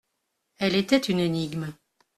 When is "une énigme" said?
0.97-1.75